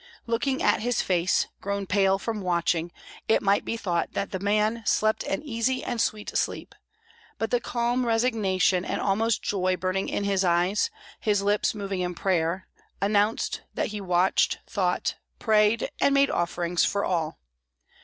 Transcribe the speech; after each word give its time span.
Looking 0.25 0.63
at 0.63 0.79
his 0.79 1.03
face, 1.03 1.45
grown 1.61 1.85
pale 1.85 2.17
from 2.17 2.41
watching, 2.41 2.91
it 3.27 3.43
might 3.43 3.63
be 3.63 3.77
thought 3.77 4.13
that 4.13 4.31
that 4.31 4.41
man 4.41 4.81
slept 4.83 5.21
an 5.25 5.43
easy 5.43 5.83
and 5.83 6.01
sweet 6.01 6.35
sleep; 6.35 6.73
but 7.37 7.51
the 7.51 7.59
calm 7.59 8.03
resignation 8.07 8.83
and 8.83 8.99
almost 8.99 9.43
joy 9.43 9.77
burning 9.77 10.09
in 10.09 10.23
his 10.23 10.43
eyes, 10.43 10.89
his 11.19 11.43
lips 11.43 11.75
moving 11.75 11.99
in 11.99 12.15
prayer, 12.15 12.67
announced 12.99 13.61
that 13.75 13.89
he 13.89 14.01
watched, 14.01 14.57
thought, 14.67 15.17
prayed, 15.37 15.91
and 16.01 16.15
made 16.15 16.31
offerings 16.31 16.83
for 16.83 17.05
all. 17.05 17.37